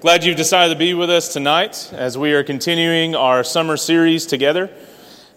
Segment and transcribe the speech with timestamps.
[0.00, 4.26] Glad you've decided to be with us tonight as we are continuing our summer series
[4.26, 4.70] together.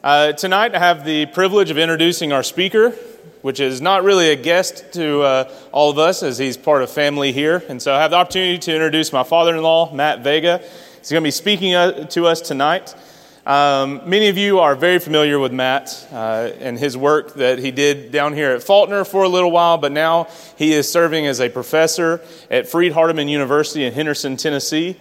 [0.04, 2.92] Uh, tonight, I have the privilege of introducing our speaker,
[3.42, 6.92] which is not really a guest to uh, all of us as he's part of
[6.92, 7.64] family here.
[7.70, 10.60] And so I have the opportunity to introduce my father in law, Matt Vega.
[11.00, 12.94] He's going to be speaking uh, to us tonight.
[13.44, 17.72] Um, many of you are very familiar with Matt uh, and his work that he
[17.72, 21.42] did down here at Faulkner for a little while, but now he is serving as
[21.42, 24.96] a professor at Freed Hardeman University in Henderson, Tennessee,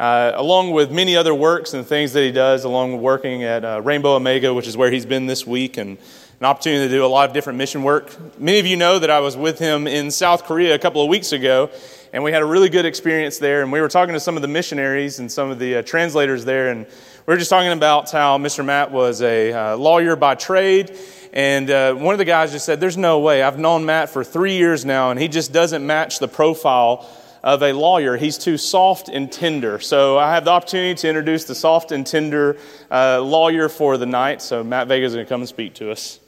[0.00, 3.62] uh, along with many other works and things that he does, along with working at
[3.62, 5.98] uh, Rainbow Omega, which is where he's been this week, and
[6.40, 8.16] an opportunity to do a lot of different mission work.
[8.40, 11.10] Many of you know that I was with him in South Korea a couple of
[11.10, 11.68] weeks ago,
[12.14, 14.42] and we had a really good experience there, and we were talking to some of
[14.42, 16.86] the missionaries and some of the uh, translators there, and
[17.24, 18.64] we are just talking about how Mr.
[18.64, 20.98] Matt was a uh, lawyer by trade.
[21.32, 23.42] And uh, one of the guys just said, There's no way.
[23.42, 27.08] I've known Matt for three years now, and he just doesn't match the profile
[27.44, 28.16] of a lawyer.
[28.16, 29.78] He's too soft and tender.
[29.78, 32.56] So I have the opportunity to introduce the soft and tender
[32.90, 34.42] uh, lawyer for the night.
[34.42, 36.18] So Matt Vega is going to come and speak to us.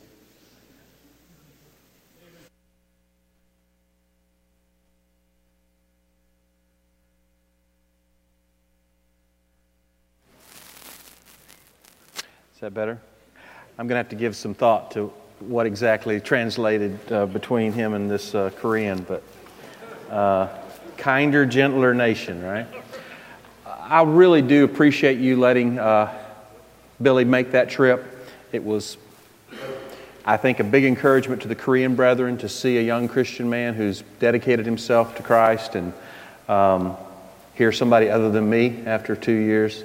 [12.64, 12.98] That better?
[13.76, 17.92] I'm going to have to give some thought to what exactly translated uh, between him
[17.92, 19.22] and this uh, Korean, but
[20.10, 20.48] uh,
[20.96, 22.66] kinder, gentler nation, right?
[23.66, 26.10] I really do appreciate you letting uh,
[27.02, 28.02] Billy make that trip.
[28.50, 28.96] It was,
[30.24, 33.74] I think, a big encouragement to the Korean brethren to see a young Christian man
[33.74, 35.92] who's dedicated himself to Christ and
[36.48, 36.96] um,
[37.56, 39.84] hear somebody other than me after two years.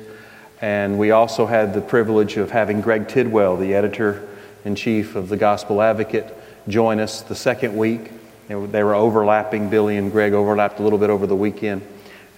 [0.62, 4.28] And we also had the privilege of having Greg Tidwell, the editor
[4.66, 6.34] in chief of the Gospel Advocate,
[6.68, 8.12] join us the second week.
[8.48, 11.82] They were overlapping, Billy and Greg overlapped a little bit over the weekend.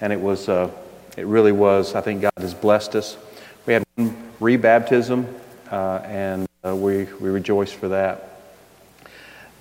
[0.01, 0.69] And it was, uh,
[1.17, 3.17] it really was, I think God has blessed us.
[3.65, 5.25] We had one rebaptism,
[5.71, 8.27] uh, and uh, we, we rejoice for that.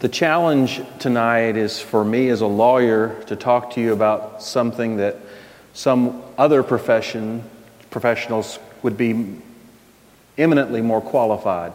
[0.01, 4.97] The challenge tonight is for me as a lawyer to talk to you about something
[4.97, 5.17] that
[5.73, 7.45] some other profession
[7.91, 9.37] professionals would be
[10.39, 11.73] eminently more qualified,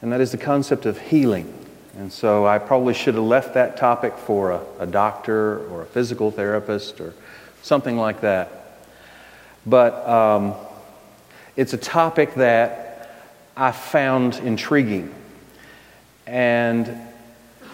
[0.00, 1.52] and that is the concept of healing.
[1.96, 5.86] And so I probably should have left that topic for a, a doctor or a
[5.86, 7.14] physical therapist or
[7.62, 8.50] something like that.
[9.64, 10.54] But um,
[11.56, 13.22] it's a topic that
[13.56, 15.14] I found intriguing.
[16.26, 16.98] And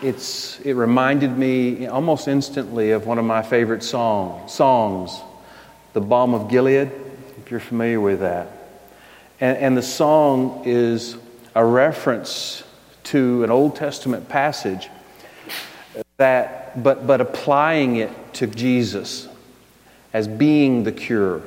[0.03, 5.19] it's, it reminded me almost instantly of one of my favorite song, songs,
[5.95, 6.91] The Balm of Gilead
[7.51, 8.49] you're familiar with that.
[9.41, 11.17] And, and the song is
[11.55, 12.63] a reference
[13.05, 14.89] to an Old Testament passage
[16.17, 19.27] that, but, but applying it to Jesus
[20.13, 21.43] as being the cure,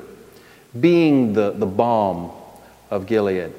[0.79, 2.31] being the, the balm
[2.89, 3.53] of Gilead.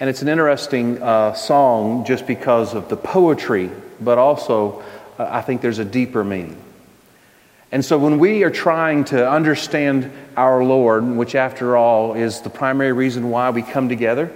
[0.00, 3.70] And it's an interesting uh, song just because of the poetry,
[4.00, 4.82] but also
[5.18, 6.60] uh, I think there's a deeper meaning.
[7.72, 12.50] And so when we are trying to understand our Lord, which after all is the
[12.50, 14.30] primary reason why we come together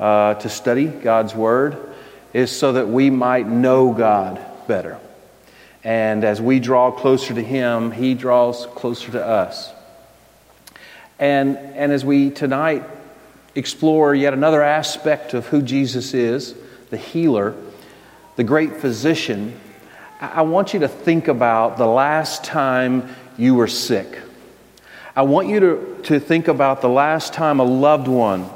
[0.00, 1.78] uh, to study God's Word,
[2.32, 4.98] is so that we might know God better.
[5.84, 9.70] And as we draw closer to Him, He draws closer to us.
[11.20, 12.82] And, and as we tonight
[13.54, 16.56] explore yet another aspect of who Jesus is,
[16.90, 17.54] the healer,
[18.34, 19.58] the great physician,
[20.20, 23.08] I want you to think about the last time
[23.38, 24.20] you were sick.
[25.16, 28.46] I want you to, to think about the last time a loved one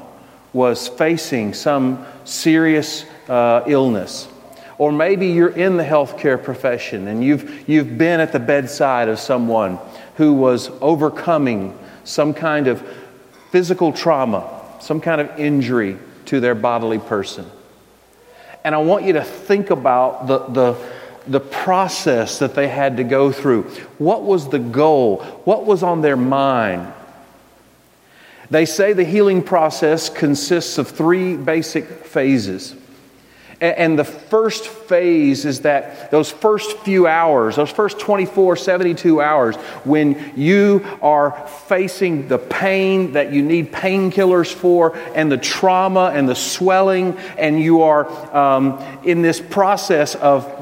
[0.53, 4.29] was facing some serious uh, illness.
[4.77, 9.19] Or maybe you're in the healthcare profession and you've, you've been at the bedside of
[9.19, 9.79] someone
[10.17, 12.87] who was overcoming some kind of
[13.51, 14.47] physical trauma,
[14.81, 15.97] some kind of injury
[16.27, 17.47] to their bodily person.
[18.65, 20.94] And I want you to think about the, the,
[21.27, 23.63] the process that they had to go through.
[23.99, 25.19] What was the goal?
[25.45, 26.93] What was on their mind?
[28.51, 32.77] They say the healing process consists of three basic phases.
[33.61, 39.57] And the first phase is that those first few hours, those first 24, 72 hours,
[39.85, 46.29] when you are facing the pain that you need painkillers for, and the trauma and
[46.29, 48.07] the swelling, and you are
[48.37, 50.54] um, in this process of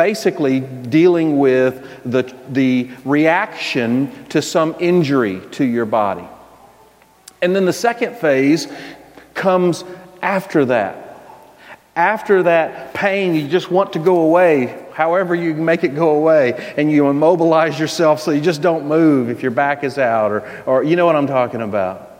[0.00, 1.74] basically dealing with
[2.10, 6.26] the, the reaction to some injury to your body.
[7.42, 8.66] And then the second phase
[9.34, 9.84] comes
[10.22, 10.94] after that.
[11.96, 16.74] after that pain, you just want to go away, however you make it go away,
[16.78, 20.64] and you immobilize yourself so you just don't move if your back is out, or,
[20.66, 22.10] or you know what I'm talking about.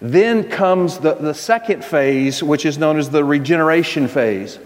[0.00, 4.58] Then comes the, the second phase, which is known as the regeneration phase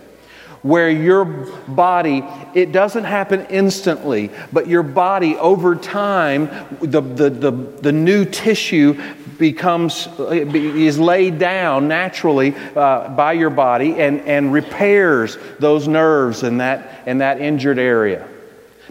[0.64, 2.24] where your body,
[2.54, 6.48] it doesn't happen instantly, but your body over time,
[6.80, 8.98] the, the, the, the new tissue
[9.36, 16.56] becomes, is laid down naturally uh, by your body and, and repairs those nerves in
[16.56, 18.26] that, in that injured area.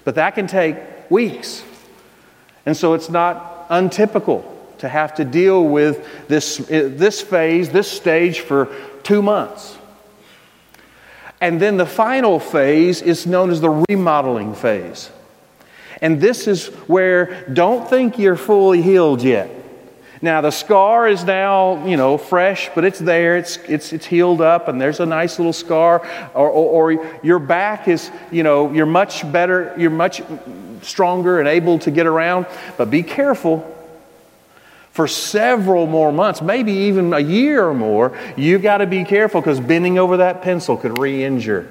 [0.03, 0.77] But that can take
[1.09, 1.63] weeks.
[2.67, 4.45] And so it's not untypical
[4.77, 8.69] to have to deal with this, this phase, this stage for
[9.01, 9.75] two months.
[11.43, 15.11] And then the final phase is known as the remodeling phase.
[16.01, 19.51] And this is where don't think you're fully healed yet.
[20.21, 23.35] Now the scar is now, you know, fresh, but it's there.
[23.35, 26.07] It's it's it's healed up, and there's a nice little scar.
[26.33, 29.75] Or, or, or your back is, you know, you're much better.
[29.77, 30.21] You're much
[30.81, 32.45] stronger and able to get around.
[32.77, 33.69] But be careful
[34.93, 39.41] for several more months, maybe even a year or more, you've got to be careful
[39.41, 41.67] because bending over that pencil could re injure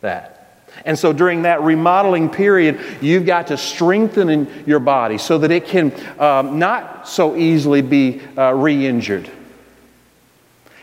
[0.00, 0.64] that.
[0.84, 5.66] And so during that remodeling period, you've got to strengthen your body so that it
[5.66, 9.30] can um, not so easily be uh, re injured.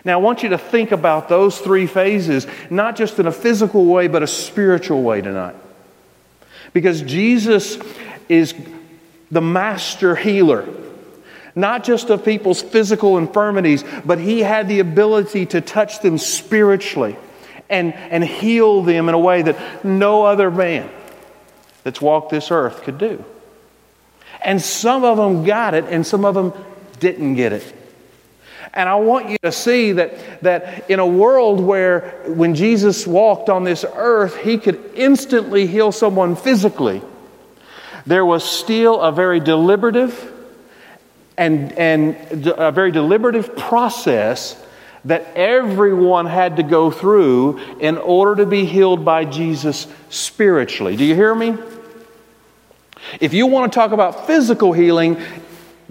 [0.05, 3.83] Now, I want you to think about those three phases, not just in a physical
[3.85, 5.57] way, but a spiritual way tonight.
[6.71, 7.77] Because Jesus
[8.29, 8.55] is
[9.29, 10.65] the master healer
[11.57, 17.17] not just of people's physical infirmities, but he had the ability to touch them spiritually
[17.67, 20.87] and, and heal them in a way that no other man
[21.83, 23.25] that's walked this earth could do.
[24.43, 26.53] And some of them got it, and some of them
[26.99, 27.73] didn't get it.
[28.73, 33.49] And I want you to see that, that in a world where when Jesus walked
[33.49, 37.01] on this earth, he could instantly heal someone physically,
[38.05, 40.36] there was still a very deliberative,
[41.37, 42.15] and, and
[42.57, 44.61] a very deliberative process
[45.05, 50.95] that everyone had to go through in order to be healed by Jesus spiritually.
[50.95, 51.55] Do you hear me?
[53.21, 55.21] If you want to talk about physical healing,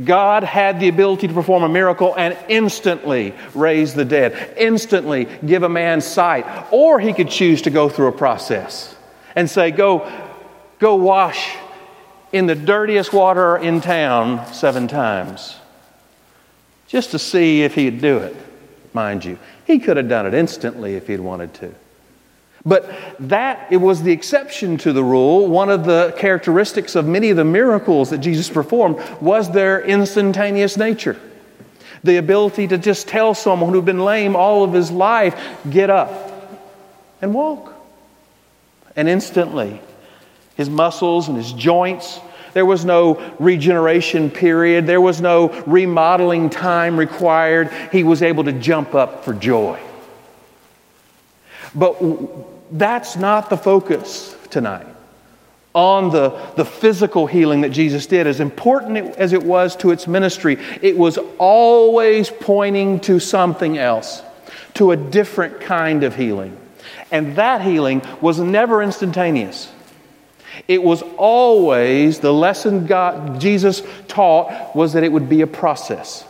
[0.04, 5.62] God had the ability to perform a miracle and instantly raise the dead, instantly give
[5.62, 6.44] a man sight.
[6.70, 8.94] Or he could choose to go through a process
[9.34, 10.10] and say, Go,
[10.78, 11.56] go wash
[12.32, 15.56] in the dirtiest water in town seven times
[16.88, 18.37] just to see if he'd do it,
[18.93, 19.38] mind you.
[19.67, 21.75] He could have done it instantly if he'd wanted to.
[22.64, 25.46] But that it was the exception to the rule.
[25.46, 30.76] One of the characteristics of many of the miracles that Jesus performed was their instantaneous
[30.76, 31.19] nature.
[32.02, 35.40] The ability to just tell someone who'd been lame all of his life,
[35.70, 36.62] get up
[37.20, 37.72] and walk.
[38.96, 39.81] And instantly,
[40.56, 42.20] his muscles and his joints
[42.56, 44.87] there was no regeneration period.
[44.87, 47.70] There was no remodeling time required.
[47.93, 49.79] He was able to jump up for joy.
[51.75, 52.03] But
[52.70, 54.87] that's not the focus tonight
[55.75, 58.26] on the, the physical healing that Jesus did.
[58.26, 64.23] As important as it was to its ministry, it was always pointing to something else,
[64.73, 66.56] to a different kind of healing.
[67.11, 69.70] And that healing was never instantaneous.
[70.69, 76.25] It was always the lesson God, Jesus taught was that it would be a process.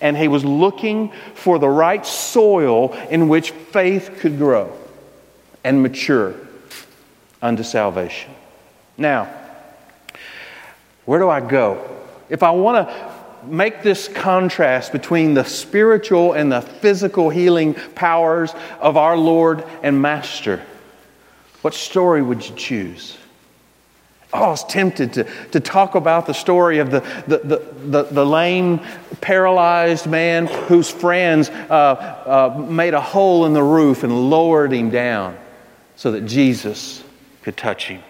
[0.00, 4.76] And he was looking for the right soil in which faith could grow
[5.64, 6.34] and mature
[7.40, 8.32] unto salvation.
[8.98, 9.32] Now,
[11.04, 11.88] where do I go?
[12.28, 13.12] If I want to
[13.44, 20.00] make this contrast between the spiritual and the physical healing powers of our Lord and
[20.00, 20.62] Master,
[21.62, 23.16] what story would you choose?
[24.34, 28.02] Oh, I was tempted to, to talk about the story of the, the, the, the,
[28.04, 28.80] the lame,
[29.20, 34.88] paralyzed man whose friends uh, uh, made a hole in the roof and lowered him
[34.88, 35.36] down
[35.96, 37.04] so that Jesus
[37.42, 38.02] could touch him.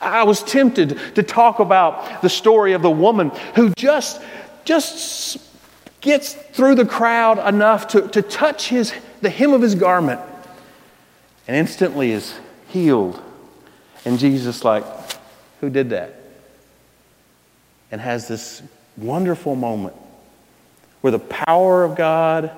[0.00, 4.22] I was tempted to talk about the story of the woman who just,
[4.64, 5.38] just
[6.00, 10.20] gets through the crowd enough to, to touch his, the hem of his garment
[11.46, 12.38] and instantly is
[12.68, 13.22] healed.
[14.04, 14.84] And Jesus, like,
[15.60, 16.14] who did that
[17.90, 18.62] and has this
[18.96, 19.94] wonderful moment
[21.00, 22.50] where the power of God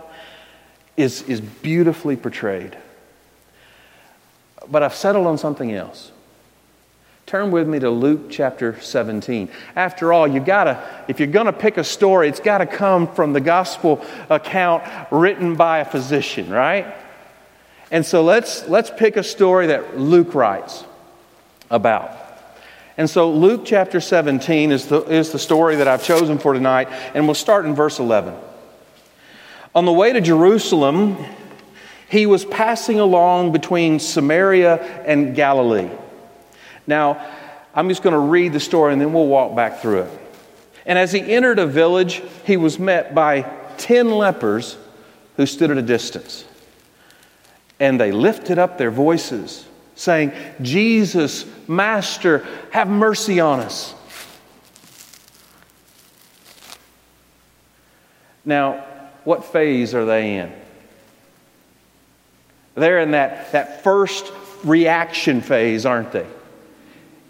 [0.96, 2.76] is, is beautifully portrayed.
[4.70, 6.12] But I've settled on something else.
[7.26, 9.50] Turn with me to Luke chapter 17.
[9.76, 13.40] After all, you gotta, if you're gonna pick a story, it's gotta come from the
[13.40, 16.86] gospel account written by a physician, right?
[17.90, 20.84] And so let's, let's pick a story that Luke writes
[21.70, 22.17] about.
[22.98, 26.88] And so Luke chapter 17 is the, is the story that I've chosen for tonight,
[27.14, 28.34] and we'll start in verse 11.
[29.72, 31.16] On the way to Jerusalem,
[32.08, 35.88] he was passing along between Samaria and Galilee.
[36.88, 37.24] Now,
[37.72, 40.20] I'm just going to read the story and then we'll walk back through it.
[40.84, 43.42] And as he entered a village, he was met by
[43.76, 44.76] 10 lepers
[45.36, 46.44] who stood at a distance.
[47.78, 49.67] And they lifted up their voices,
[49.98, 53.94] saying, Jesus, Master, have mercy on us.
[58.44, 58.84] Now,
[59.24, 60.52] what phase are they in?
[62.76, 66.26] They're in that, that first reaction phase, aren't they?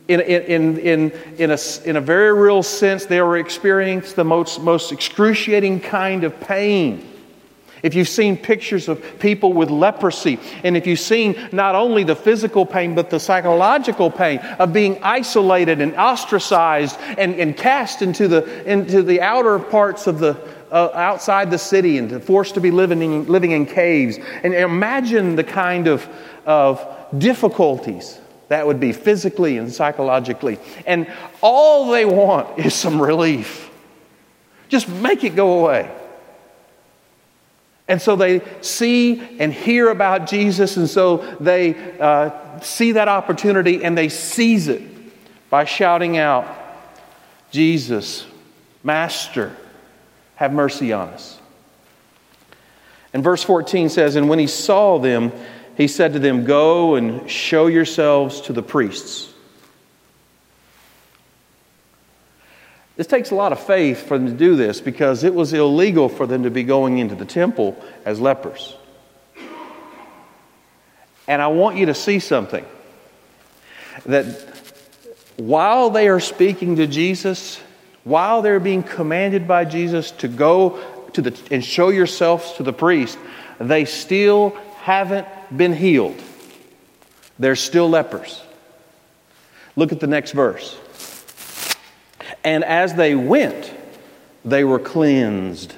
[0.09, 4.61] In, in, in, in, a, in a very real sense, they were experiencing the most,
[4.61, 7.09] most excruciating kind of pain.
[7.83, 12.17] If you've seen pictures of people with leprosy, and if you've seen not only the
[12.17, 18.29] physical pain, but the psychological pain of being isolated and ostracized and, and cast into
[18.29, 20.37] the, into the outer parts of the,
[20.71, 24.19] uh, outside the city and forced to be living in, living in caves.
[24.43, 26.09] And imagine the kind of,
[26.47, 28.19] of difficulties
[28.49, 30.59] that would be physically and psychologically.
[30.87, 31.07] And
[31.41, 33.71] all they want is some relief.
[34.69, 35.91] Just make it go away.
[37.89, 43.83] And so they see and hear about Jesus, and so they uh, see that opportunity
[43.83, 44.83] and they seize it
[45.49, 46.47] by shouting out,
[47.51, 48.27] Jesus,
[48.85, 49.57] Master,
[50.37, 51.41] have mercy on us.
[53.15, 55.33] And verse 14 says, And when he saw them,
[55.77, 59.33] he said to them, Go and show yourselves to the priests.
[62.99, 66.09] This takes a lot of faith for them to do this because it was illegal
[66.09, 68.77] for them to be going into the temple as lepers.
[71.29, 72.65] And I want you to see something
[74.07, 74.27] that
[75.37, 77.61] while they are speaking to Jesus,
[78.03, 80.81] while they're being commanded by Jesus to go
[81.13, 83.17] to the, and show yourselves to the priest,
[83.61, 86.21] they still haven't been healed.
[87.39, 88.43] They're still lepers.
[89.77, 90.77] Look at the next verse.
[92.49, 93.75] And as they went,
[94.43, 95.75] they were cleansed.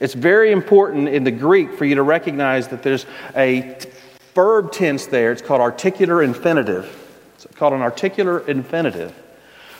[0.00, 3.78] It's very important in the Greek for you to recognize that there's a
[4.34, 5.30] verb tense there.
[5.30, 6.92] It's called articular infinitive.
[7.36, 9.12] It's called an articular infinitive,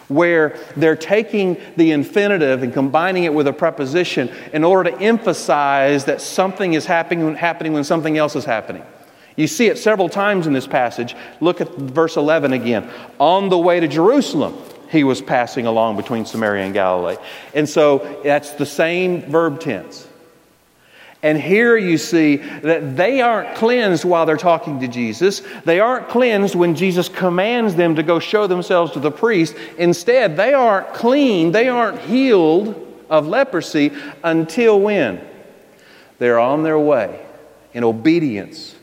[0.06, 6.04] where they're taking the infinitive and combining it with a preposition in order to emphasize
[6.04, 8.84] that something is happening, happening when something else is happening.
[9.34, 11.16] You see it several times in this passage.
[11.40, 12.88] Look at verse 11 again.
[13.18, 14.56] On the way to Jerusalem
[14.90, 17.16] he was passing along between Samaria and Galilee.
[17.55, 20.07] And so that's the same verb tense.
[21.23, 25.43] And here you see that they aren't cleansed while they're talking to Jesus.
[25.64, 29.57] They aren't cleansed when Jesus commands them to go show themselves to the priest.
[29.78, 35.26] Instead, they aren't clean, they aren't healed of leprosy until when?
[36.19, 37.25] They're on their way
[37.73, 38.75] in obedience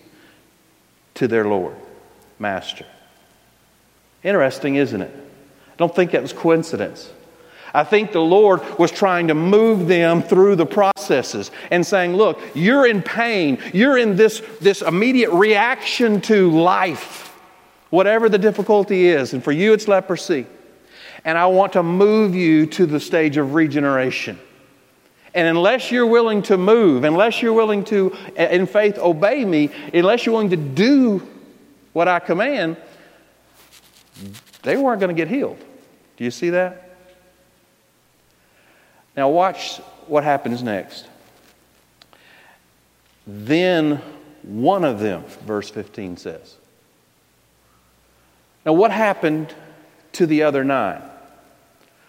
[1.16, 1.76] to their Lord,
[2.40, 2.86] Master.
[4.24, 5.33] Interesting, isn't it?
[5.74, 7.10] I don't think that was coincidence.
[7.74, 12.40] I think the Lord was trying to move them through the processes and saying, Look,
[12.54, 13.58] you're in pain.
[13.74, 17.36] You're in this, this immediate reaction to life,
[17.90, 19.34] whatever the difficulty is.
[19.34, 20.46] And for you, it's leprosy.
[21.26, 24.38] And I want to move you to the stage of regeneration.
[25.34, 29.72] And unless you're willing to move, unless you're willing to, eh, in faith, obey me,
[29.92, 31.28] unless you're willing to do
[31.94, 32.78] what I command,
[34.64, 35.60] they weren't going to get healed.
[36.18, 36.98] Do you see that?
[39.16, 39.78] Now, watch
[40.08, 41.08] what happens next.
[43.28, 44.02] Then
[44.42, 46.56] one of them, verse 15 says.
[48.66, 49.54] Now, what happened
[50.14, 51.02] to the other nine?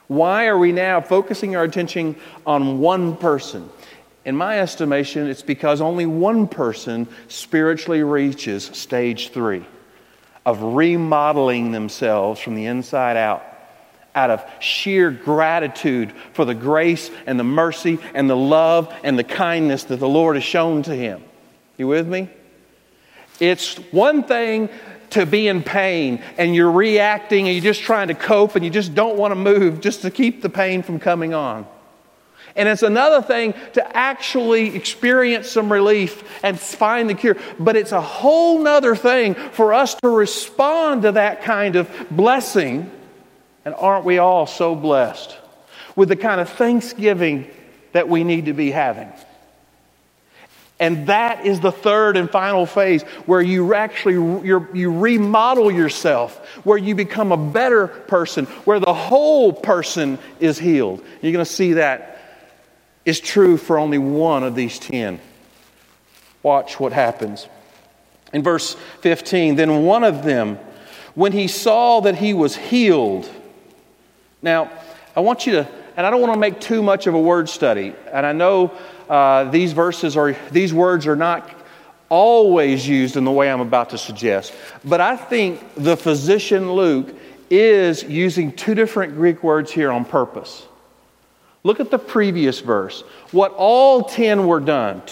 [0.07, 3.69] Why are we now focusing our attention on one person?
[4.25, 9.65] In my estimation, it's because only one person spiritually reaches stage three
[10.47, 13.43] of remodeling themselves from the inside out
[14.15, 19.25] out of sheer gratitude for the grace and the mercy and the love and the
[19.25, 21.23] kindness that the Lord has shown to him.
[21.77, 22.29] You with me?
[23.41, 24.69] It's one thing
[25.11, 28.71] to be in pain and you're reacting and you're just trying to cope and you
[28.71, 31.67] just don't want to move just to keep the pain from coming on.
[32.57, 37.37] And it's another thing to actually experience some relief and find the cure.
[37.59, 42.91] But it's a whole nother thing for us to respond to that kind of blessing.
[43.65, 45.37] And aren't we all so blessed
[45.97, 47.51] with the kind of thanksgiving
[47.93, 49.13] that we need to be having?
[50.81, 56.77] And that is the third and final phase where you actually you remodel yourself, where
[56.77, 61.03] you become a better person, where the whole person is healed.
[61.23, 62.13] You're going to see that
[63.05, 65.21] is true for only one of these ten.
[66.43, 67.49] Watch what happens.
[68.33, 70.59] In verse 15, then one of them,
[71.15, 73.31] when he saw that he was healed.
[74.43, 74.71] Now,
[75.17, 77.49] I want you to, and I don't want to make too much of a word
[77.49, 78.73] study, and I know
[79.09, 81.49] uh, these verses are, these words are not
[82.09, 84.53] always used in the way I'm about to suggest.
[84.85, 87.15] But I think the physician Luke
[87.51, 90.67] is using two different Greek words here on purpose.
[91.64, 93.02] Look at the previous verse.
[93.33, 95.02] What all ten were done,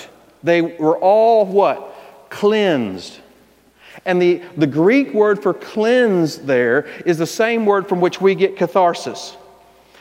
[0.42, 1.94] they were all what?
[2.30, 3.18] Cleansed.
[4.04, 8.34] And the, the Greek word for cleanse there is the same word from which we
[8.34, 9.36] get catharsis.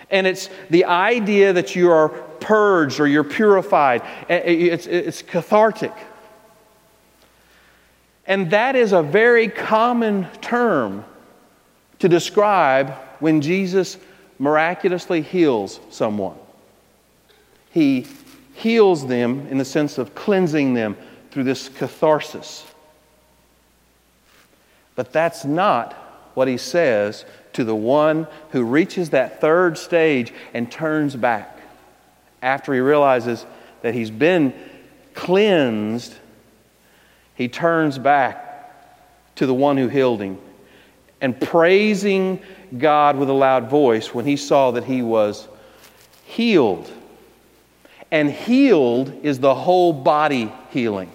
[0.10, 4.01] And it's the idea that you are purged or you're purified.
[4.27, 5.93] It's, it's cathartic.
[8.25, 11.05] And that is a very common term
[12.00, 13.98] to describe when Jesus
[14.39, 16.38] miraculously heals someone.
[17.72, 18.08] He
[18.54, 20.98] heals them in the sense of cleansing them
[21.32, 22.66] through this catharsis.
[24.96, 25.94] But that's not
[26.34, 31.60] what he says to the one who reaches that third stage and turns back
[32.42, 33.46] after he realizes
[33.82, 34.54] that he's been
[35.13, 36.13] cleansed.
[37.36, 38.48] He turns back
[39.36, 40.38] to the one who healed him
[41.22, 42.42] and praising
[42.78, 45.48] God with a loud voice when he saw that he was
[46.25, 46.92] healed.
[48.12, 51.12] And healed is the whole body healing.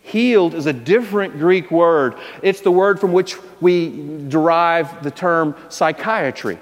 [0.00, 2.14] Healed is a different Greek word.
[2.42, 6.58] It's the word from which we derive the term psychiatry,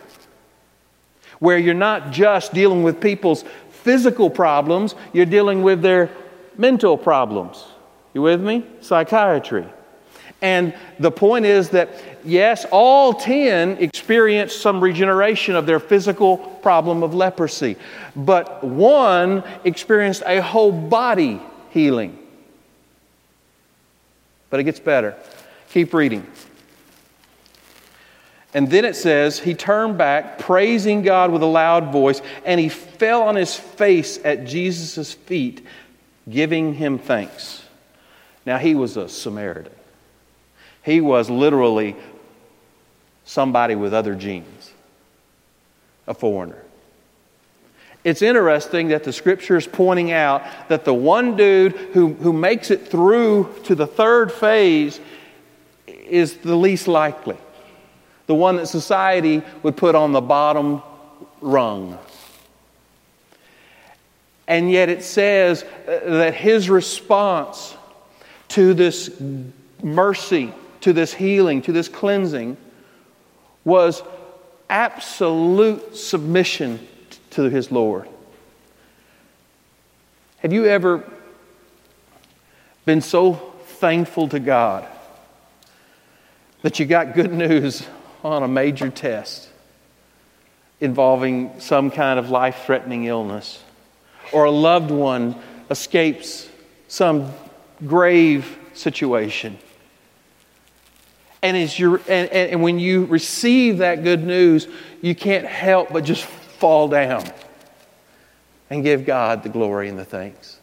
[1.39, 6.11] where you're not just dealing with people's physical problems, you're dealing with their
[6.57, 7.63] mental problems.
[8.15, 8.65] You with me?
[8.81, 9.67] Psychiatry.
[10.43, 11.91] And the point is that,
[12.25, 17.77] yes, all 10 experienced some regeneration of their physical problem of leprosy,
[18.15, 22.19] but one experienced a whole body healing.
[24.51, 25.17] But it gets better.
[25.71, 26.27] Keep reading.
[28.53, 32.69] And then it says, he turned back, praising God with a loud voice, and he
[32.69, 35.67] fell on his face at Jesus' feet,
[36.31, 37.65] giving him thanks.
[38.47, 39.73] Now, he was a Samaritan.
[40.85, 41.97] He was literally
[43.25, 44.73] somebody with other genes,
[46.07, 46.63] a foreigner.
[48.05, 52.71] It's interesting that the scripture is pointing out that the one dude who, who makes
[52.71, 55.01] it through to the third phase
[55.87, 57.39] is the least likely,
[58.27, 60.83] the one that society would put on the bottom
[61.41, 61.99] rung.
[64.47, 67.75] And yet it says uh, that his response
[68.49, 69.11] to this
[69.83, 70.53] mercy,
[70.85, 72.59] to this healing, to this cleansing
[73.65, 74.03] was
[74.69, 76.79] absolute submission
[77.31, 78.07] to his Lord.
[80.41, 81.03] Have you ever
[82.85, 83.33] been so
[83.65, 84.87] thankful to God
[86.61, 87.87] that you got good news
[88.23, 89.49] on a major test
[90.83, 93.63] involving some kind of life threatening illness,
[94.33, 95.35] or a loved one
[95.71, 96.47] escapes
[96.89, 97.33] some
[97.87, 99.57] grave situation?
[101.45, 104.67] And, as you and, and when you receive that good news,
[105.03, 107.23] you can't help but just fall down
[108.71, 110.59] and give God the glory and the thanks.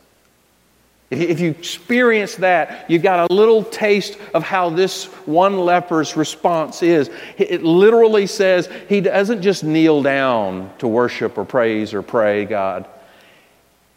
[1.12, 6.82] If you experience that, you've got a little taste of how this one leper's response
[6.82, 7.12] is.
[7.38, 12.88] It literally says he doesn't just kneel down to worship or praise or pray God,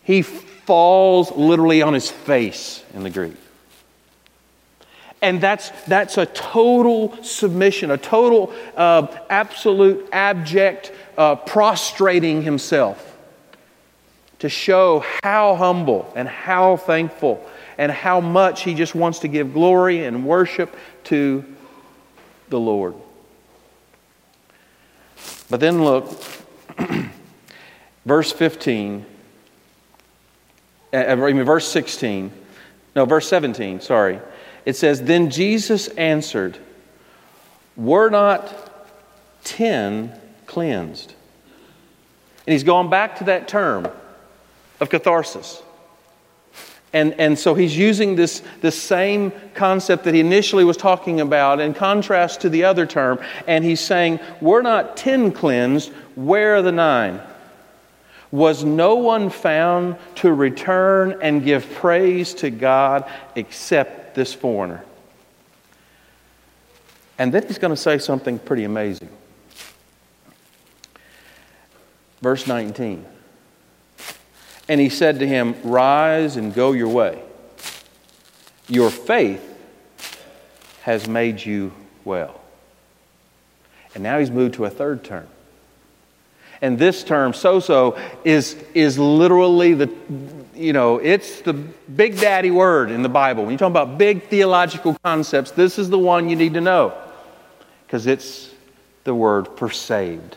[0.03, 3.37] he falls literally on his face in the Greek.
[5.25, 13.17] And that's, that's a total submission, a total, uh, absolute, abject uh, prostrating himself
[14.41, 17.43] to show how humble and how thankful
[17.79, 21.43] and how much he just wants to give glory and worship to
[22.51, 22.95] the Lord.
[25.49, 26.23] But then look,
[28.05, 29.07] verse 15,
[30.93, 32.31] uh, verse 16,
[32.95, 34.21] no, verse 17, sorry.
[34.65, 36.59] It says, Then Jesus answered,
[37.77, 38.53] Were not
[39.45, 40.13] ten
[40.47, 41.15] cleansed.
[42.47, 43.89] And he's going back to that term
[44.81, 45.63] of catharsis.
[46.93, 51.59] And, and so he's using this, this same concept that he initially was talking about
[51.59, 53.19] in contrast to the other term.
[53.49, 57.21] And he's saying, We're not ten cleansed, where are the nine?
[58.35, 64.85] Was no one found to return and give praise to God except this foreigner?
[67.17, 69.09] And then he's going to say something pretty amazing.
[72.23, 73.07] Verse 19.
[74.69, 77.23] And he said to him, Rise and go your way.
[78.67, 79.49] Your faith
[80.83, 81.73] has made you
[82.05, 82.41] well.
[83.95, 85.29] And now he's moved to a third term.
[86.61, 89.91] And this term, sozo, is, is literally the,
[90.55, 93.43] you know, it's the big daddy word in the Bible.
[93.43, 96.97] When you're talking about big theological concepts, this is the one you need to know
[97.87, 98.51] because it's
[99.05, 100.37] the word for saved.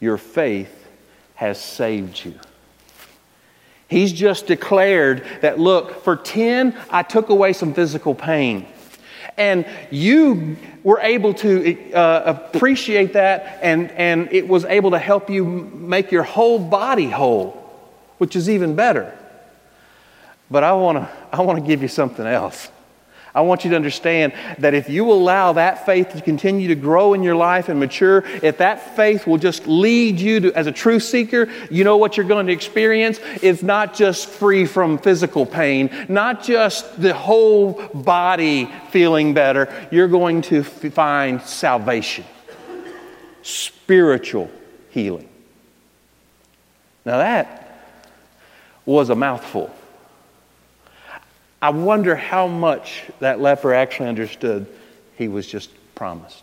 [0.00, 0.86] Your faith
[1.34, 2.34] has saved you.
[3.88, 8.66] He's just declared that, look, for 10, I took away some physical pain.
[9.36, 15.28] And you were able to uh, appreciate that, and, and it was able to help
[15.28, 17.50] you make your whole body whole,
[18.18, 19.16] which is even better.
[20.50, 22.70] But I want to I want to give you something else.
[23.36, 27.12] I want you to understand that if you allow that faith to continue to grow
[27.12, 30.72] in your life and mature, if that faith will just lead you to, as a
[30.72, 35.44] true seeker, you know what you're going to experience is not just free from physical
[35.44, 39.68] pain, not just the whole body feeling better.
[39.90, 42.24] You're going to find salvation,
[43.42, 44.50] spiritual
[44.88, 45.28] healing.
[47.04, 47.82] Now, that
[48.86, 49.75] was a mouthful.
[51.60, 54.66] I wonder how much that leper actually understood
[55.16, 56.42] he was just promised.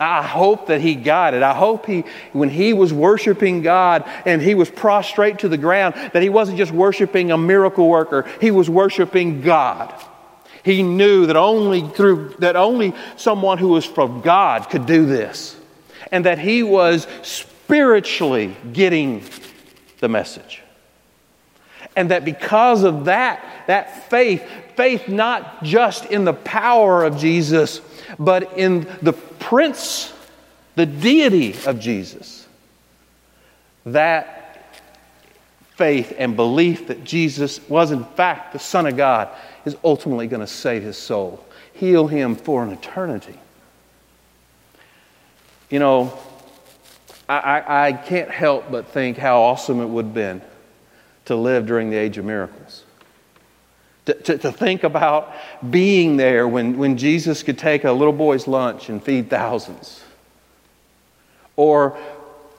[0.00, 1.42] I hope that he got it.
[1.42, 5.94] I hope he, when he was worshiping God and he was prostrate to the ground,
[6.12, 9.92] that he wasn't just worshiping a miracle worker, he was worshiping God.
[10.62, 15.56] He knew that only through, that only someone who was from God could do this.
[16.12, 19.24] And that he was spiritually getting
[19.98, 20.62] the message.
[21.98, 27.80] And that because of that, that faith, faith not just in the power of Jesus,
[28.20, 30.12] but in the prince,
[30.76, 32.46] the deity of Jesus,
[33.84, 34.78] that
[35.74, 39.28] faith and belief that Jesus was in fact the Son of God
[39.64, 43.40] is ultimately going to save his soul, heal him for an eternity.
[45.68, 46.16] You know,
[47.28, 50.42] I, I, can't help but think how awesome it would have been
[51.28, 52.84] to live during the age of miracles.
[54.06, 55.34] To, to, to, think about
[55.68, 60.02] being there when, when Jesus could take a little boy's lunch and feed thousands.
[61.56, 61.98] Or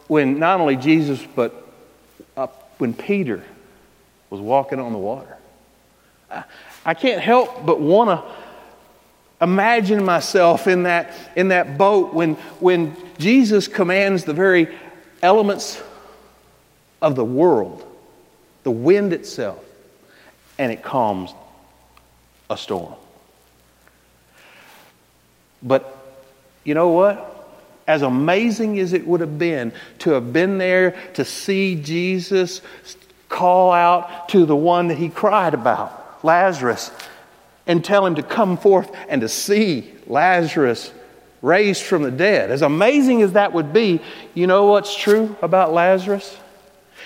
[0.07, 1.67] when not only Jesus, but
[2.37, 3.43] uh, when Peter
[4.29, 5.37] was walking on the water.
[6.29, 6.43] I,
[6.85, 8.31] I can't help but want to
[9.43, 14.77] imagine myself in that, in that boat when, when Jesus commands the very
[15.23, 15.81] elements
[17.01, 17.87] of the world
[18.63, 19.63] the wind itself,
[20.57, 21.33] and it calms
[22.49, 22.93] a storm.
[25.61, 25.95] But
[26.63, 27.35] you know what?
[27.87, 32.61] As amazing as it would have been to have been there to see Jesus
[33.27, 36.91] call out to the one that he cried about, Lazarus,
[37.67, 40.91] and tell him to come forth and to see Lazarus
[41.41, 42.51] raised from the dead.
[42.51, 44.01] As amazing as that would be,
[44.33, 46.35] you know what's true about Lazarus?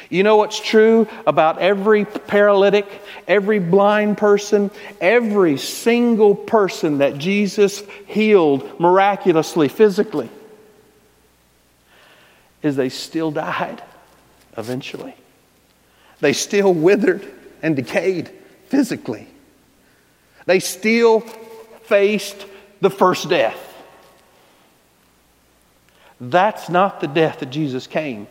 [0.09, 2.87] You know what's true about every paralytic,
[3.27, 10.29] every blind person, every single person that Jesus healed miraculously, physically?
[12.61, 13.83] Is they still died
[14.57, 15.15] eventually.
[16.19, 17.29] They still withered
[17.61, 18.29] and decayed
[18.67, 19.27] physically.
[20.45, 21.21] They still
[21.83, 22.45] faced
[22.81, 23.57] the first death.
[26.19, 28.27] That's not the death that Jesus came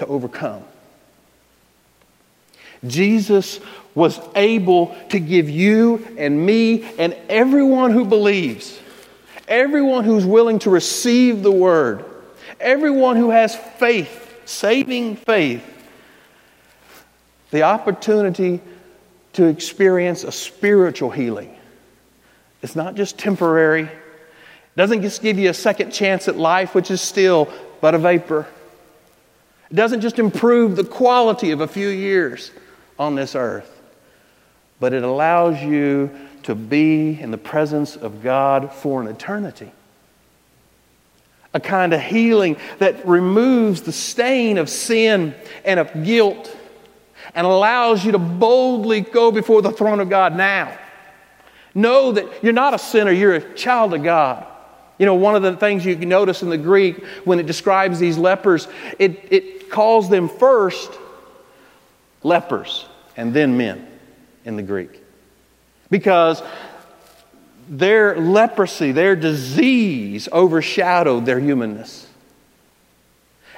[0.00, 0.64] to overcome.
[2.86, 3.60] Jesus
[3.94, 8.80] was able to give you and me and everyone who believes,
[9.46, 12.02] everyone who's willing to receive the word,
[12.58, 15.62] everyone who has faith, saving faith,
[17.50, 18.60] the opportunity
[19.34, 21.54] to experience a spiritual healing.
[22.62, 23.82] It's not just temporary.
[23.82, 27.98] It doesn't just give you a second chance at life, which is still but a
[27.98, 28.46] vapor.
[29.70, 32.50] It doesn't just improve the quality of a few years
[32.98, 33.80] on this earth,
[34.80, 36.10] but it allows you
[36.42, 39.70] to be in the presence of God for an eternity.
[41.52, 46.56] A kind of healing that removes the stain of sin and of guilt
[47.34, 50.76] and allows you to boldly go before the throne of God now.
[51.74, 54.46] Know that you're not a sinner, you're a child of God.
[55.00, 57.98] You know, one of the things you can notice in the Greek when it describes
[57.98, 60.92] these lepers, it, it calls them first
[62.22, 62.84] lepers
[63.16, 63.88] and then men
[64.44, 64.90] in the Greek.
[65.88, 66.42] Because
[67.66, 72.06] their leprosy, their disease overshadowed their humanness.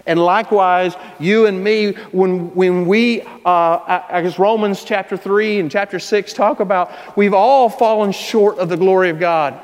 [0.07, 5.68] And likewise, you and me, when, when we, uh, I guess Romans chapter 3 and
[5.72, 9.61] chapter 6 talk about, we've all fallen short of the glory of God.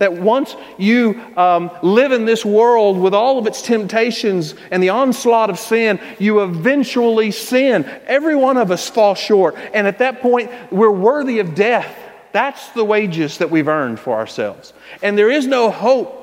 [0.00, 4.88] That once you um, live in this world with all of its temptations and the
[4.88, 7.84] onslaught of sin, you eventually sin.
[8.06, 9.56] Every one of us falls short.
[9.74, 11.94] And at that point, we're worthy of death.
[12.32, 14.72] That's the wages that we've earned for ourselves.
[15.02, 16.16] And there is no hope.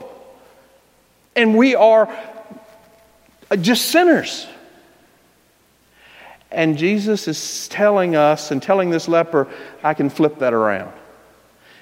[1.36, 2.10] And we are
[3.52, 4.48] uh, just sinners.
[6.50, 9.48] And Jesus is telling us and telling this leper,
[9.84, 10.94] I can flip that around.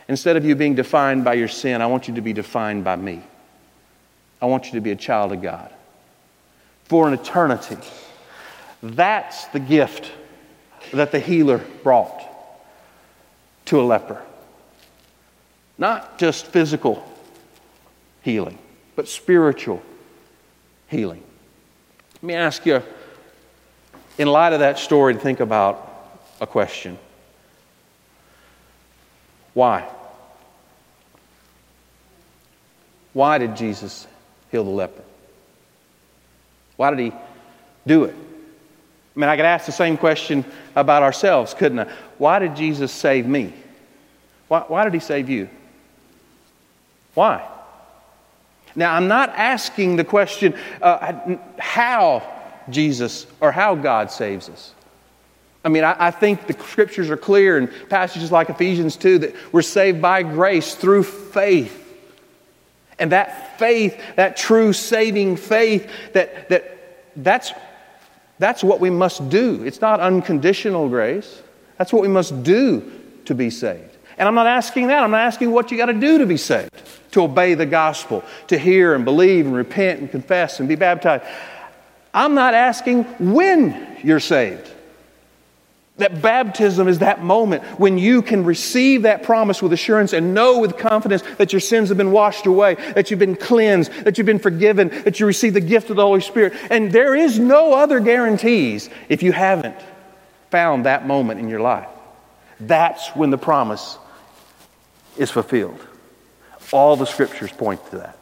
[0.07, 2.95] Instead of you being defined by your sin, I want you to be defined by
[2.95, 3.23] me.
[4.41, 5.71] I want you to be a child of God
[6.83, 7.77] for an eternity.
[8.83, 10.11] That's the gift
[10.93, 12.21] that the healer brought
[13.65, 14.21] to a leper.
[15.77, 17.03] Not just physical
[18.21, 18.59] healing,
[18.95, 19.81] but spiritual
[20.87, 21.23] healing.
[22.15, 22.83] Let me ask you,
[24.17, 25.91] in light of that story, to think about
[26.39, 26.97] a question.
[29.55, 29.89] Why?
[33.13, 34.05] Why did Jesus
[34.51, 35.01] heal the leper?
[36.75, 37.11] Why did he
[37.87, 38.13] do it?
[39.15, 40.43] I mean, I could ask the same question
[40.75, 41.91] about ourselves, couldn't I?
[42.17, 43.53] Why did Jesus save me?
[44.49, 45.49] Why, why did he save you?
[47.13, 47.47] Why?
[48.75, 52.21] Now, I'm not asking the question uh, how
[52.69, 54.73] Jesus or how God saves us.
[55.65, 59.35] I mean, I, I, think the scriptures are clear and passages like Ephesians 2 that
[59.51, 61.81] we're saved by grace through faith.
[62.99, 67.51] And that faith, that true saving faith, that, that that's,
[68.37, 69.63] that's what we must do.
[69.63, 71.41] It's not unconditional grace.
[71.79, 72.91] That's what we must do
[73.25, 73.97] to be saved.
[74.19, 75.01] And I'm not asking that.
[75.01, 76.69] I'm not asking what you got to do to be saved,
[77.11, 81.25] to obey the gospel, to hear and believe and repent and confess and be baptized.
[82.13, 84.73] I'm not asking when you're saved.
[85.97, 90.59] That baptism is that moment when you can receive that promise with assurance and know
[90.59, 94.27] with confidence that your sins have been washed away, that you've been cleansed, that you've
[94.27, 96.53] been forgiven, that you receive the gift of the Holy Spirit.
[96.69, 99.77] And there is no other guarantees if you haven't
[100.51, 101.87] found that moment in your life.
[102.59, 103.97] That's when the promise
[105.15, 105.79] is fulfilled.
[106.73, 108.17] All the scriptures point to that.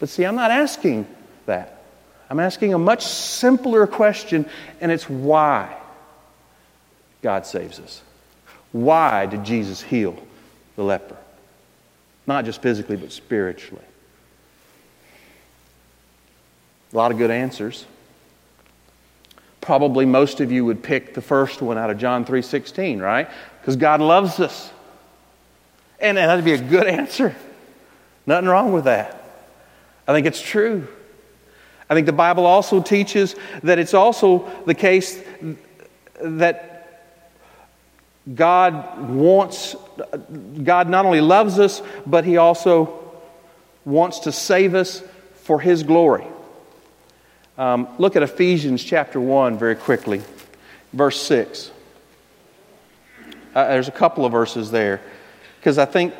[0.00, 1.06] But see, I'm not asking
[1.44, 1.82] that.
[2.30, 4.46] I'm asking a much simpler question,
[4.80, 5.76] and it's why
[7.24, 8.02] God saves us.
[8.72, 10.14] Why did Jesus heal
[10.76, 11.16] the leper?
[12.26, 13.84] Not just physically, but spiritually.
[16.92, 17.86] A lot of good answers.
[19.62, 23.30] Probably most of you would pick the first one out of John 3:16, right?
[23.58, 24.70] Because God loves us.
[25.98, 27.34] And that'd be a good answer.
[28.26, 29.18] Nothing wrong with that.
[30.06, 30.86] I think it's true.
[31.88, 35.18] I think the Bible also teaches that it's also the case
[36.20, 36.73] that
[38.32, 39.76] God wants,
[40.62, 43.12] God not only loves us, but He also
[43.84, 45.02] wants to save us
[45.42, 46.26] for His glory.
[47.58, 50.22] Um, look at Ephesians chapter 1 very quickly,
[50.92, 51.70] verse 6.
[53.54, 55.00] Uh, there's a couple of verses there
[55.60, 56.14] because I think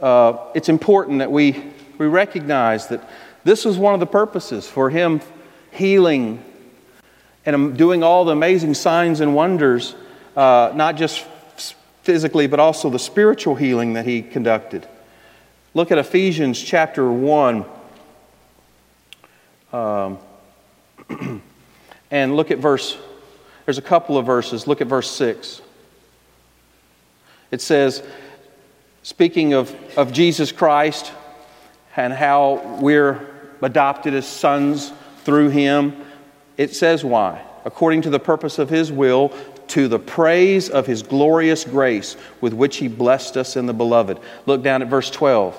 [0.00, 1.62] uh, it's important that we,
[1.98, 3.06] we recognize that
[3.44, 5.20] this was one of the purposes for him
[5.70, 6.42] healing
[7.44, 9.94] and doing all the amazing signs and wonders,
[10.36, 11.26] uh, not just
[12.02, 14.86] physically, but also the spiritual healing that he conducted.
[15.74, 17.64] Look at Ephesians chapter 1.
[19.72, 20.18] Um,
[22.10, 22.98] and look at verse,
[23.64, 24.66] there's a couple of verses.
[24.66, 25.62] Look at verse 6.
[27.50, 28.02] It says,
[29.02, 31.12] speaking of, of Jesus Christ
[31.96, 33.28] and how we're
[33.62, 34.92] adopted as sons
[35.24, 36.04] through him,
[36.56, 37.42] it says why.
[37.64, 39.32] According to the purpose of his will,
[39.68, 44.18] to the praise of his glorious grace with which he blessed us in the beloved.
[44.46, 45.56] Look down at verse 12.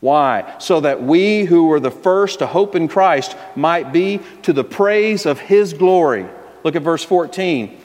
[0.00, 0.54] Why?
[0.58, 4.64] So that we who were the first to hope in Christ might be to the
[4.64, 6.26] praise of his glory.
[6.64, 7.78] Look at verse 14.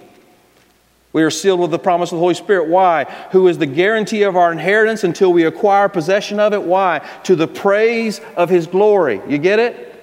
[1.12, 2.68] We are sealed with the promise of the Holy Spirit.
[2.68, 3.06] Why?
[3.32, 6.62] Who is the guarantee of our inheritance until we acquire possession of it?
[6.62, 7.08] Why?
[7.24, 9.22] To the praise of His glory.
[9.28, 9.94] You get it?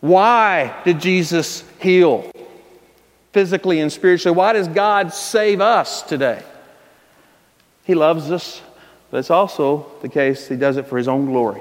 [0.00, 2.30] Why did Jesus heal
[3.34, 4.34] physically and spiritually?
[4.34, 6.40] Why does God save us today?
[7.82, 8.62] He loves us.
[9.10, 11.60] But it's also the case he does it for his own glory,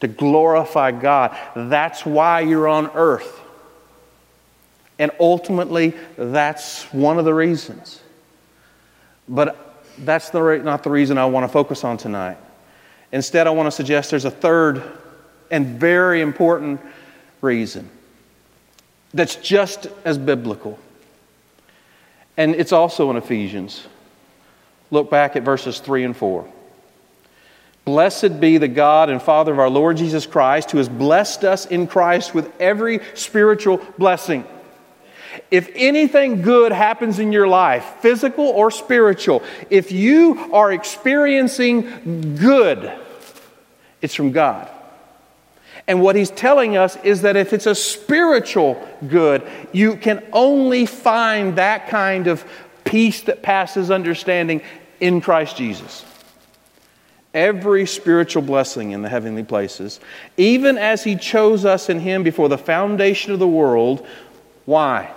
[0.00, 1.36] to glorify God.
[1.56, 3.40] That's why you're on earth.
[4.98, 8.00] And ultimately, that's one of the reasons.
[9.28, 12.36] But that's the, not the reason I want to focus on tonight.
[13.12, 14.82] Instead, I want to suggest there's a third
[15.50, 16.80] and very important
[17.40, 17.90] reason
[19.16, 20.78] that's just as biblical.
[22.36, 23.86] And it's also in Ephesians.
[24.90, 26.46] Look back at verses 3 and 4.
[27.84, 31.66] Blessed be the God and Father of our Lord Jesus Christ, who has blessed us
[31.66, 34.44] in Christ with every spiritual blessing.
[35.50, 42.92] If anything good happens in your life, physical or spiritual, if you are experiencing good,
[44.02, 44.68] it's from God.
[45.88, 50.84] And what he's telling us is that if it's a spiritual good, you can only
[50.84, 52.44] find that kind of
[52.84, 54.62] peace that passes understanding
[55.00, 56.04] in Christ Jesus.
[57.34, 60.00] Every spiritual blessing in the heavenly places,
[60.36, 64.06] even as he chose us in him before the foundation of the world.
[64.64, 65.12] Why?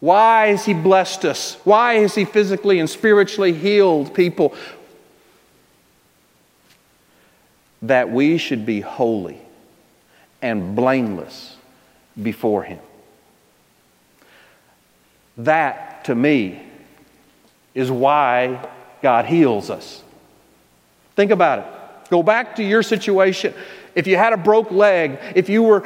[0.00, 1.54] Why has he blessed us?
[1.64, 4.54] Why has he physically and spiritually healed people?
[7.82, 9.40] That we should be holy
[10.42, 11.56] and blameless
[12.20, 12.80] before Him.
[15.38, 16.62] That, to me,
[17.74, 18.68] is why
[19.02, 20.02] God heals us.
[21.14, 22.10] Think about it.
[22.10, 23.52] Go back to your situation.
[23.94, 25.82] If you had a broke leg, if you were,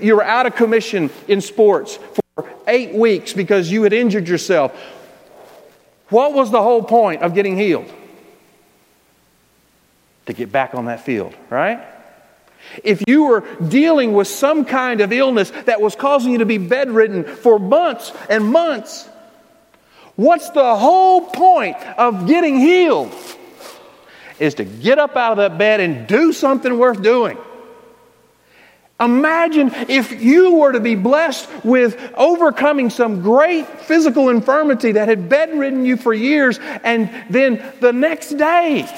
[0.00, 1.98] you were out of commission in sports
[2.36, 4.72] for eight weeks because you had injured yourself,
[6.08, 7.90] what was the whole point of getting healed?
[10.26, 11.80] To get back on that field, right?
[12.84, 16.58] If you were dealing with some kind of illness that was causing you to be
[16.58, 19.08] bedridden for months and months,
[20.16, 23.12] what's the whole point of getting healed?
[24.38, 27.38] Is to get up out of that bed and do something worth doing.
[29.00, 35.28] Imagine if you were to be blessed with overcoming some great physical infirmity that had
[35.28, 38.88] bedridden you for years, and then the next day,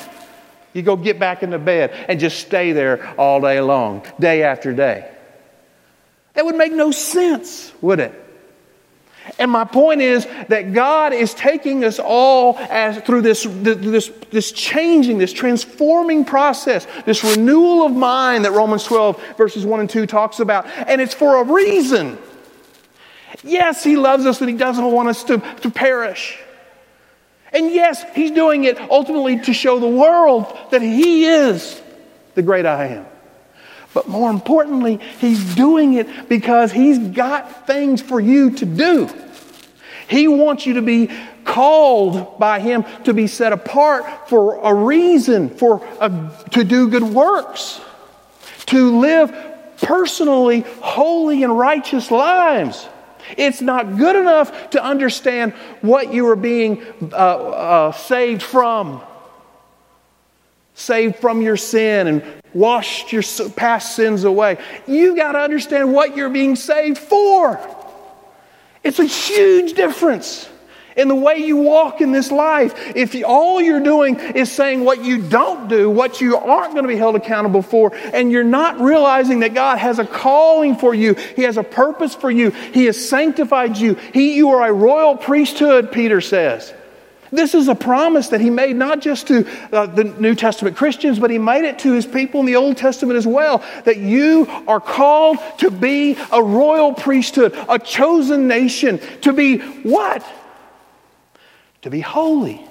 [0.74, 4.74] you go get back into bed and just stay there all day long, day after
[4.74, 5.10] day.
[6.34, 8.20] That would make no sense, would it?
[9.38, 14.52] And my point is that God is taking us all as through this, this, this
[14.52, 20.06] changing, this transforming process, this renewal of mind that Romans 12, verses 1 and 2
[20.06, 20.66] talks about.
[20.66, 22.18] And it's for a reason.
[23.42, 26.38] Yes, He loves us and He doesn't want us to, to perish.
[27.54, 31.80] And yes, he's doing it ultimately to show the world that he is
[32.34, 33.06] the great I am.
[33.94, 39.08] But more importantly, he's doing it because he's got things for you to do.
[40.08, 41.10] He wants you to be
[41.44, 46.10] called by him to be set apart for a reason, for a,
[46.50, 47.80] to do good works,
[48.66, 49.32] to live
[49.80, 52.88] personally holy and righteous lives.
[53.36, 59.02] It's not good enough to understand what you are being uh, uh, saved from.
[60.74, 63.22] Saved from your sin and washed your
[63.56, 64.58] past sins away.
[64.86, 67.60] You've got to understand what you're being saved for.
[68.82, 70.48] It's a huge difference
[70.96, 72.74] in the way you walk in this life.
[72.96, 76.88] If all you're doing is saying what you don't do, what you aren't going to
[76.88, 81.14] be held accountable for, and you're not realizing that God has a calling for you,
[81.14, 85.16] He has a purpose for you, He has sanctified you, he, you are a royal
[85.16, 86.72] priesthood, Peter says.
[87.30, 91.18] This is a promise that he made not just to uh, the New Testament Christians,
[91.18, 93.64] but he made it to his people in the Old Testament as well.
[93.84, 100.24] That you are called to be a royal priesthood, a chosen nation, to be what?
[101.84, 102.64] To be holy,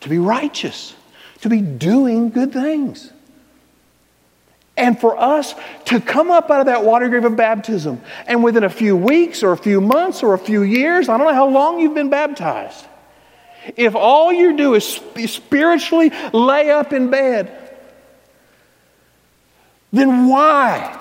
[0.00, 0.94] to be righteous,
[1.40, 3.10] to be doing good things.
[4.76, 5.54] And for us
[5.86, 9.42] to come up out of that water grave of baptism, and within a few weeks
[9.42, 12.10] or a few months or a few years, I don't know how long you've been
[12.10, 12.84] baptized,
[13.78, 17.50] if all you do is spiritually lay up in bed,
[19.90, 21.00] then why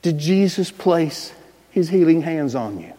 [0.00, 1.30] did Jesus place
[1.72, 2.94] his healing hands on you?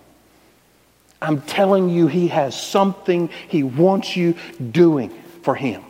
[1.22, 4.36] I'm telling you, He has something He wants you
[4.72, 5.10] doing
[5.42, 5.84] for Him.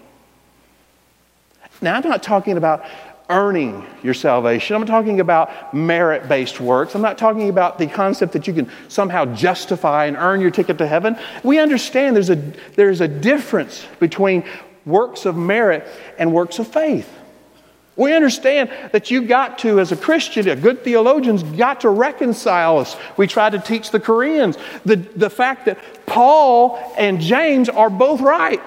[1.82, 2.84] Now, I'm not talking about
[3.30, 4.76] earning your salvation.
[4.76, 6.96] I'm talking about merit based works.
[6.96, 10.80] I'm not talking about the concept that you can somehow justify and earn your ticket
[10.80, 11.16] to heaven.
[11.44, 12.36] We understand there's a,
[12.76, 14.44] there's a difference between
[14.86, 17.08] works of merit and works of faith.
[18.00, 22.78] We understand that you got to, as a Christian, a good theologian's got to reconcile
[22.78, 22.96] us.
[23.18, 28.22] We try to teach the Koreans the, the fact that Paul and James are both
[28.22, 28.62] right.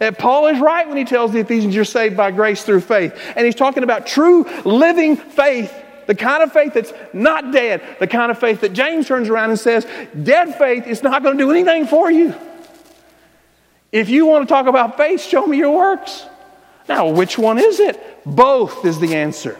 [0.00, 3.18] That Paul is right when he tells the Ephesians you're saved by grace through faith.
[3.34, 5.72] And he's talking about true living faith,
[6.06, 9.48] the kind of faith that's not dead, the kind of faith that James turns around
[9.48, 9.86] and says,
[10.22, 12.34] dead faith is not going to do anything for you.
[13.92, 16.26] If you want to talk about faith, show me your works.
[16.88, 18.00] Now, which one is it?
[18.24, 19.58] Both is the answer.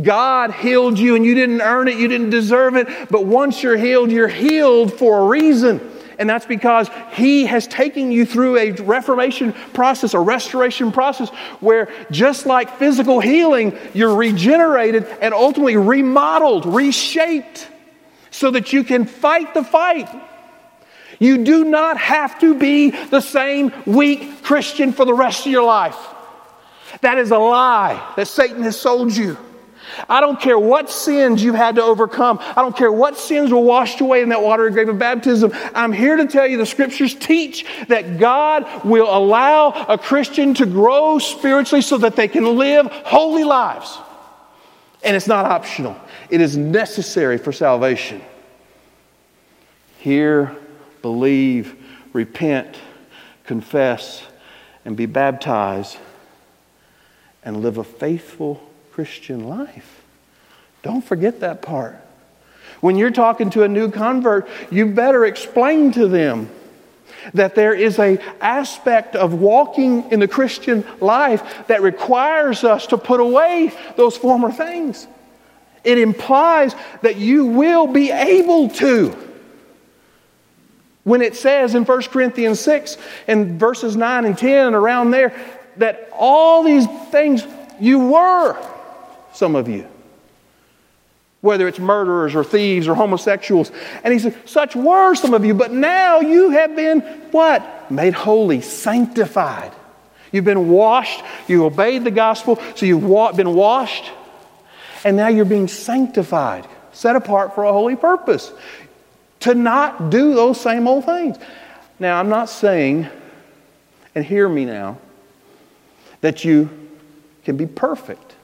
[0.00, 3.76] God healed you and you didn't earn it, you didn't deserve it, but once you're
[3.76, 5.80] healed, you're healed for a reason.
[6.18, 11.30] And that's because He has taken you through a reformation process, a restoration process,
[11.60, 17.68] where just like physical healing, you're regenerated and ultimately remodeled, reshaped,
[18.30, 20.08] so that you can fight the fight.
[21.20, 25.62] You do not have to be the same weak Christian for the rest of your
[25.62, 25.98] life.
[27.02, 29.36] That is a lie that Satan has sold you.
[30.08, 32.38] I don't care what sins you've had to overcome.
[32.40, 35.52] I don't care what sins were washed away in that watery grave of baptism.
[35.74, 40.66] I'm here to tell you the scriptures teach that God will allow a Christian to
[40.66, 43.98] grow spiritually so that they can live holy lives.
[45.02, 45.96] And it's not optional,
[46.30, 48.22] it is necessary for salvation.
[49.98, 50.56] Hear,
[51.02, 51.76] believe,
[52.12, 52.76] repent,
[53.44, 54.22] confess,
[54.84, 55.96] and be baptized,
[57.44, 60.02] and live a faithful Christian life.
[60.82, 61.96] Don't forget that part.
[62.80, 66.50] When you're talking to a new convert, you better explain to them
[67.34, 72.98] that there is a aspect of walking in the Christian life that requires us to
[72.98, 75.06] put away those former things.
[75.84, 79.29] It implies that you will be able to.
[81.04, 82.96] When it says in 1 Corinthians 6
[83.26, 85.34] and verses 9 and 10 and around there
[85.76, 87.44] that all these things
[87.80, 88.56] you were
[89.32, 89.86] some of you.
[91.40, 93.72] Whether it's murderers or thieves or homosexuals.
[94.04, 97.90] And he said, Such were some of you, but now you have been what?
[97.90, 99.72] Made holy, sanctified.
[100.32, 101.24] You've been washed.
[101.48, 104.04] You obeyed the gospel, so you've been washed.
[105.02, 108.52] And now you're being sanctified, set apart for a holy purpose.
[109.40, 111.38] To not do those same old things.
[111.98, 113.08] Now, I'm not saying,
[114.14, 114.98] and hear me now,
[116.20, 116.68] that you
[117.44, 118.34] can be perfect.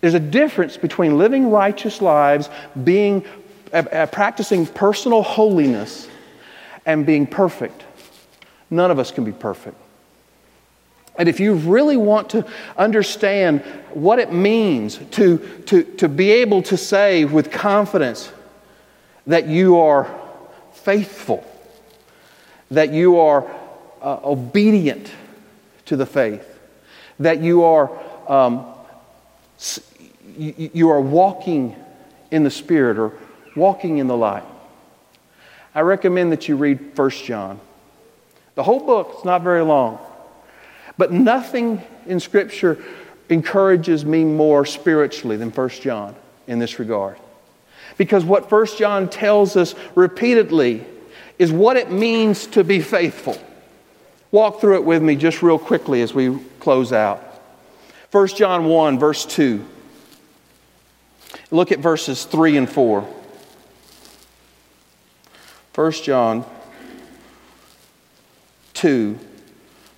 [0.00, 2.48] There's a difference between living righteous lives,
[2.82, 3.24] being,
[3.72, 6.08] uh, uh, practicing personal holiness,
[6.84, 7.84] and being perfect.
[8.70, 9.76] None of us can be perfect.
[11.16, 12.46] And if you really want to
[12.76, 18.32] understand what it means to, to, to be able to say with confidence
[19.26, 20.12] that you are
[20.72, 21.44] faithful,
[22.70, 23.48] that you are
[24.00, 25.12] uh, obedient
[25.86, 26.58] to the faith,
[27.18, 27.90] that you are
[28.28, 28.66] um,
[30.36, 31.76] you, you are walking
[32.30, 33.12] in the Spirit or
[33.56, 34.44] walking in the light.
[35.74, 37.60] I recommend that you read 1 John.
[38.54, 39.98] The whole book is not very long,
[40.98, 42.82] but nothing in Scripture
[43.28, 46.14] encourages me more spiritually than 1 John
[46.46, 47.16] in this regard.
[47.96, 50.84] Because what 1 John tells us repeatedly
[51.38, 53.36] is what it means to be faithful.
[54.30, 57.20] Walk through it with me just real quickly as we close out.
[58.10, 59.64] 1 John 1, verse 2.
[61.50, 63.06] Look at verses 3 and 4.
[65.74, 66.44] 1 John
[68.74, 69.18] 2,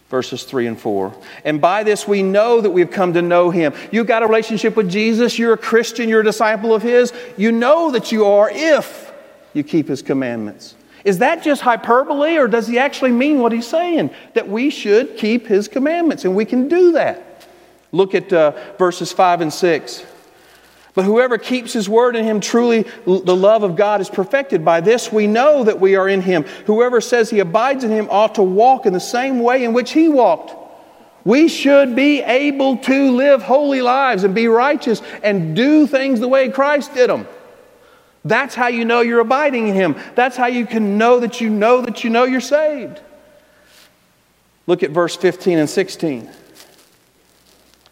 [0.08, 1.14] verses 3 and 4.
[1.44, 3.72] And by this we know that we've come to know him.
[3.90, 7.12] You've got a relationship with Jesus, you're a Christian, you're a disciple of his.
[7.36, 9.12] You know that you are if
[9.52, 10.76] you keep his commandments.
[11.04, 14.10] Is that just hyperbole, or does he actually mean what he's saying?
[14.32, 17.46] That we should keep his commandments, and we can do that.
[17.92, 20.04] Look at uh, verses 5 and 6.
[20.94, 24.64] But whoever keeps his word in him, truly the love of God is perfected.
[24.64, 26.44] By this we know that we are in him.
[26.66, 29.90] Whoever says he abides in him ought to walk in the same way in which
[29.90, 30.54] he walked.
[31.24, 36.28] We should be able to live holy lives and be righteous and do things the
[36.28, 37.26] way Christ did them.
[38.24, 39.96] That's how you know you're abiding in him.
[40.14, 43.00] That's how you can know that you know that you know you're saved.
[44.66, 46.30] Look at verse 15 and 16.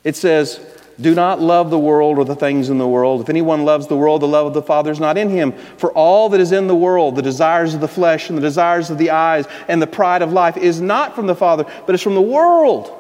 [0.04, 0.60] It says,
[1.00, 3.20] do not love the world or the things in the world.
[3.20, 5.52] If anyone loves the world, the love of the Father is not in him.
[5.52, 8.90] For all that is in the world, the desires of the flesh and the desires
[8.90, 12.02] of the eyes and the pride of life, is not from the Father, but is
[12.02, 12.98] from the world.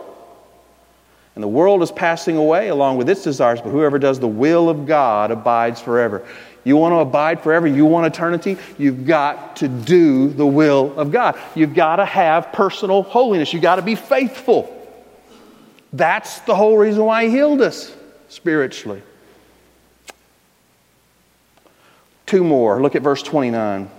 [1.34, 4.68] And the world is passing away along with its desires, but whoever does the will
[4.68, 6.26] of God abides forever.
[6.64, 11.10] You want to abide forever, you want eternity, you've got to do the will of
[11.10, 11.38] God.
[11.54, 14.81] You've got to have personal holiness, you've got to be faithful.
[15.92, 17.94] That's the whole reason why He healed us
[18.28, 19.02] spiritually.
[22.26, 22.80] Two more.
[22.80, 23.90] Look at verse 29.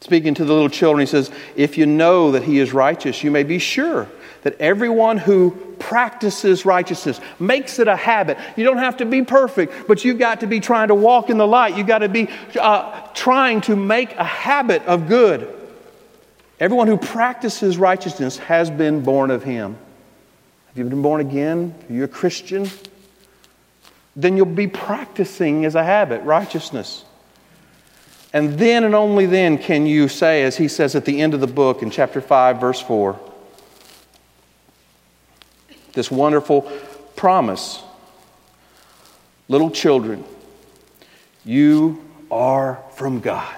[0.00, 3.32] Speaking to the little children, he says, If you know that he is righteous, you
[3.32, 4.08] may be sure
[4.42, 5.50] that everyone who
[5.80, 8.38] practices righteousness makes it a habit.
[8.56, 11.38] You don't have to be perfect, but you've got to be trying to walk in
[11.38, 11.76] the light.
[11.76, 15.52] You've got to be uh, trying to make a habit of good.
[16.58, 19.76] Everyone who practices righteousness has been born of him.
[20.68, 21.74] Have you been born again?
[21.88, 22.68] Are you a Christian?
[24.14, 27.04] Then you'll be practicing as a habit righteousness.
[28.32, 31.40] And then and only then can you say, as he says at the end of
[31.40, 33.18] the book in chapter 5, verse 4,
[35.92, 36.62] this wonderful
[37.16, 37.82] promise
[39.48, 40.24] Little children,
[41.44, 43.56] you are from God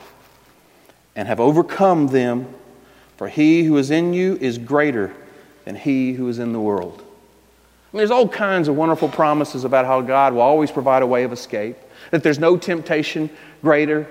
[1.16, 2.54] and have overcome them,
[3.18, 5.12] for he who is in you is greater
[5.64, 7.00] than he who is in the world.
[7.00, 11.06] I mean, there's all kinds of wonderful promises about how God will always provide a
[11.06, 11.76] way of escape,
[12.12, 13.28] that there's no temptation
[13.60, 14.06] greater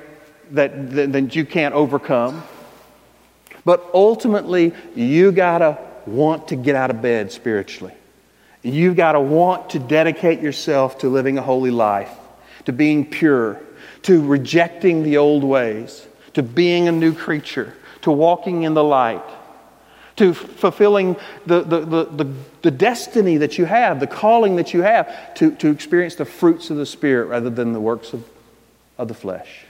[0.51, 2.43] that, that, you can't overcome.
[3.64, 7.93] But ultimately, you got to want to get out of bed spiritually.
[8.62, 12.12] You've got to want to dedicate yourself to living a holy life,
[12.66, 13.62] to being pure,
[14.03, 19.24] to rejecting the old ways, to being a new creature, to walking in the light,
[20.18, 22.34] to fulfilling the, the, the, the,
[22.64, 26.70] the destiny that you have, the calling that you have, to, to experience the fruits
[26.70, 28.28] of the Spirit rather than the works of,
[28.98, 29.66] of the flesh.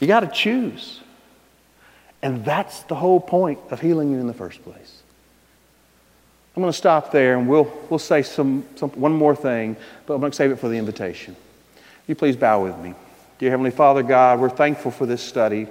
[0.00, 1.00] You got to choose.
[2.22, 5.02] And that's the whole point of healing you in the first place.
[6.56, 10.14] I'm going to stop there and we'll, we'll say some, some, one more thing, but
[10.14, 11.36] I'm going to save it for the invitation.
[12.06, 12.94] You please bow with me.
[13.38, 15.66] Dear Heavenly Father God, we're thankful for this study.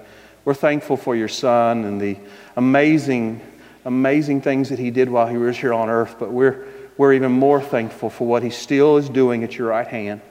[0.46, 2.18] We're thankful for your Son and the
[2.56, 3.42] amazing,
[3.84, 6.68] amazing things that he did while he was here on earth, but we're,
[6.98, 10.22] we're even more thankful for what he still is doing at your right hand,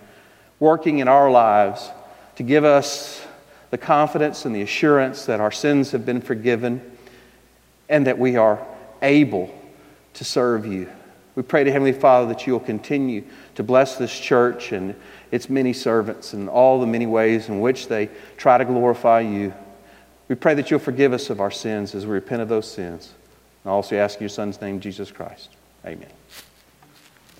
[0.60, 1.90] working in our lives
[2.36, 3.26] to give us
[3.70, 6.80] the confidence and the assurance that our sins have been forgiven
[7.88, 8.64] and that we are
[9.02, 9.52] able
[10.14, 10.88] to serve you.
[11.34, 13.24] We pray to Heavenly Father that you'll continue
[13.56, 14.94] to bless this church and
[15.32, 19.52] its many servants and all the many ways in which they try to glorify you.
[20.28, 23.12] We pray that you'll forgive us of our sins as we repent of those sins.
[23.62, 25.50] And I also ask in your Son's name, Jesus Christ.
[25.84, 26.08] Amen.